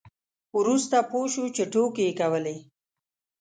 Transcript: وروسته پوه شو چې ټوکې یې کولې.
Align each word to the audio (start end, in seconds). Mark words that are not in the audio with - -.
وروسته 0.59 0.97
پوه 1.09 1.27
شو 1.33 1.43
چې 1.55 1.63
ټوکې 1.71 2.03
یې 2.07 2.13
کولې. 2.19 2.57